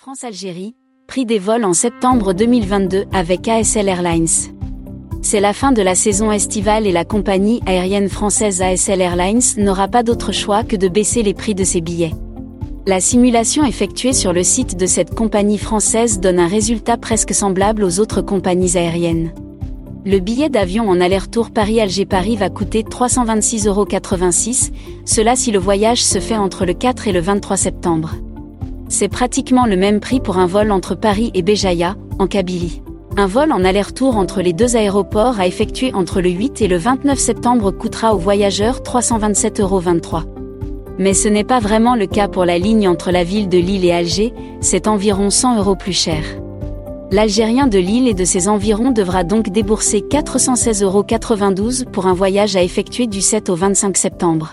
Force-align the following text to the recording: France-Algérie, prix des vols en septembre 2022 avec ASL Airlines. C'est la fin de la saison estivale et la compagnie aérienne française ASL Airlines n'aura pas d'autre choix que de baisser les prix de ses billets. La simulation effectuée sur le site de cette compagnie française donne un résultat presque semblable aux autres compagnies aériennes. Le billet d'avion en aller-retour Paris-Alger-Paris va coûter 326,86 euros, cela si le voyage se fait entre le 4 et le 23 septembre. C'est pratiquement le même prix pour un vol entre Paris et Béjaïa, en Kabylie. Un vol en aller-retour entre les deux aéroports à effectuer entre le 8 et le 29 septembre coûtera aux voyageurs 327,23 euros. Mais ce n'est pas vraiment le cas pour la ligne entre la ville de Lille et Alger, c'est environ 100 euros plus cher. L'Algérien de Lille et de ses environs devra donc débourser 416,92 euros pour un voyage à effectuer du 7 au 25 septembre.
France-Algérie, 0.00 0.76
prix 1.08 1.26
des 1.26 1.40
vols 1.40 1.64
en 1.64 1.72
septembre 1.72 2.32
2022 2.32 3.06
avec 3.12 3.48
ASL 3.48 3.88
Airlines. 3.88 4.28
C'est 5.22 5.40
la 5.40 5.52
fin 5.52 5.72
de 5.72 5.82
la 5.82 5.96
saison 5.96 6.30
estivale 6.30 6.86
et 6.86 6.92
la 6.92 7.04
compagnie 7.04 7.60
aérienne 7.66 8.08
française 8.08 8.62
ASL 8.62 9.00
Airlines 9.00 9.42
n'aura 9.56 9.88
pas 9.88 10.04
d'autre 10.04 10.30
choix 10.30 10.62
que 10.62 10.76
de 10.76 10.86
baisser 10.86 11.24
les 11.24 11.34
prix 11.34 11.56
de 11.56 11.64
ses 11.64 11.80
billets. 11.80 12.14
La 12.86 13.00
simulation 13.00 13.64
effectuée 13.64 14.12
sur 14.12 14.32
le 14.32 14.44
site 14.44 14.76
de 14.76 14.86
cette 14.86 15.16
compagnie 15.16 15.58
française 15.58 16.20
donne 16.20 16.38
un 16.38 16.46
résultat 16.46 16.96
presque 16.96 17.34
semblable 17.34 17.82
aux 17.82 17.98
autres 17.98 18.22
compagnies 18.22 18.78
aériennes. 18.78 19.32
Le 20.06 20.20
billet 20.20 20.48
d'avion 20.48 20.88
en 20.88 21.00
aller-retour 21.00 21.50
Paris-Alger-Paris 21.50 22.36
va 22.36 22.50
coûter 22.50 22.84
326,86 22.84 23.66
euros, 23.66 23.88
cela 25.04 25.34
si 25.34 25.50
le 25.50 25.58
voyage 25.58 26.04
se 26.04 26.20
fait 26.20 26.36
entre 26.36 26.66
le 26.66 26.74
4 26.74 27.08
et 27.08 27.12
le 27.12 27.20
23 27.20 27.56
septembre. 27.56 28.14
C'est 28.90 29.08
pratiquement 29.08 29.66
le 29.66 29.76
même 29.76 30.00
prix 30.00 30.18
pour 30.18 30.38
un 30.38 30.46
vol 30.46 30.70
entre 30.72 30.94
Paris 30.94 31.30
et 31.34 31.42
Béjaïa, 31.42 31.96
en 32.18 32.26
Kabylie. 32.26 32.82
Un 33.18 33.26
vol 33.26 33.52
en 33.52 33.64
aller-retour 33.64 34.16
entre 34.16 34.40
les 34.40 34.52
deux 34.52 34.76
aéroports 34.76 35.38
à 35.38 35.46
effectuer 35.46 35.92
entre 35.92 36.20
le 36.20 36.30
8 36.30 36.62
et 36.62 36.68
le 36.68 36.78
29 36.78 37.18
septembre 37.18 37.70
coûtera 37.70 38.14
aux 38.14 38.18
voyageurs 38.18 38.80
327,23 38.80 39.60
euros. 39.60 39.82
Mais 40.98 41.14
ce 41.14 41.28
n'est 41.28 41.44
pas 41.44 41.60
vraiment 41.60 41.96
le 41.96 42.06
cas 42.06 42.28
pour 42.28 42.44
la 42.44 42.58
ligne 42.58 42.88
entre 42.88 43.10
la 43.10 43.24
ville 43.24 43.48
de 43.48 43.58
Lille 43.58 43.84
et 43.84 43.92
Alger, 43.92 44.32
c'est 44.60 44.88
environ 44.88 45.30
100 45.30 45.58
euros 45.58 45.76
plus 45.76 45.92
cher. 45.92 46.22
L'Algérien 47.10 47.66
de 47.66 47.78
Lille 47.78 48.08
et 48.08 48.14
de 48.14 48.24
ses 48.24 48.48
environs 48.48 48.90
devra 48.90 49.24
donc 49.24 49.50
débourser 49.50 50.00
416,92 50.00 50.84
euros 50.84 51.90
pour 51.90 52.06
un 52.06 52.14
voyage 52.14 52.56
à 52.56 52.62
effectuer 52.62 53.06
du 53.06 53.20
7 53.20 53.48
au 53.48 53.54
25 53.54 53.96
septembre. 53.96 54.52